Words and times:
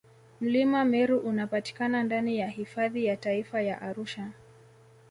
mlima 0.41 0.83
meru 0.85 1.17
unapatikana 1.19 2.03
ndani 2.03 2.37
ya 2.37 2.47
hifadhi 2.47 3.05
ya 3.05 3.17
taifa 3.17 3.61
ya 3.61 3.81
arusha 3.81 4.31